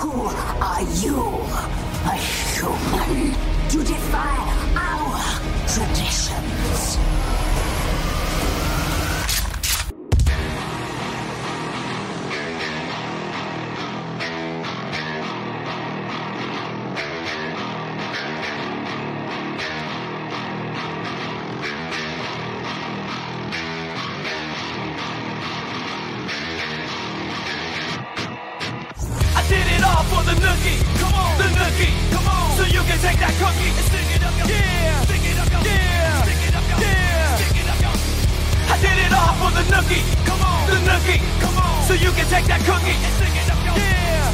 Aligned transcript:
Who 0.00 0.12
are 0.62 0.82
you? 1.02 1.18
A 2.06 2.16
human 2.16 3.34
to 3.68 3.84
defy 3.84 4.38
our 4.74 5.20
traditions. 5.68 7.09
All 30.00 30.06
for 30.08 30.22
the 30.24 30.36
nookie. 30.40 30.80
Come 31.00 31.14
on, 31.14 31.36
the 31.36 31.48
nookie. 31.60 31.92
Come 32.10 32.26
on, 32.26 32.56
so 32.56 32.64
you 32.64 32.80
can 32.88 32.98
take 33.04 33.18
that 33.20 33.34
cookie 33.36 33.68
and 33.68 33.84
stick 33.84 34.08
it 34.16 34.22
up 34.24 34.32
your 34.40 34.48
yeah, 34.48 35.04
stick 35.04 35.24
it 35.28 35.36
up 35.36 35.48
your 35.52 35.60
yeah, 35.60 36.24
stick 36.24 36.40
it 36.48 36.54
up 36.56 36.64
your 36.70 36.80
yeah, 36.80 37.36
stick 37.36 37.56
it 37.60 37.68
up 37.68 37.80
your. 37.84 37.92
I 38.72 38.76
did 38.80 38.96
it 38.96 39.12
all 39.12 39.34
for 39.36 39.50
the 39.52 39.64
nookie. 39.68 40.04
Come 40.24 40.40
on, 40.40 40.60
the 40.72 40.78
nookie. 40.88 41.20
Come 41.44 41.56
on, 41.60 41.84
so 41.84 41.92
you 41.92 42.10
can 42.16 42.26
take 42.32 42.46
that 42.48 42.64
cookie 42.64 42.96
and 42.96 43.12
stick 43.20 43.34
it 43.36 43.48
up 43.52 43.60
your 43.60 43.76
yeah, 43.76 44.29